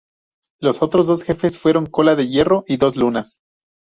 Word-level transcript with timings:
Los 0.59 0.81
otros 0.81 1.05
dos 1.05 1.21
jefes 1.21 1.59
fueron 1.59 1.85
Cola 1.85 2.15
de 2.15 2.27
Hierro 2.27 2.63
y 2.67 2.77
Dos 2.77 2.95
Lunas. 2.95 3.43